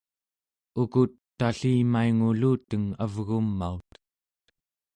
ukut 0.81 1.11
tallimainguluteng 1.37 2.87
avgumaut 3.03 3.87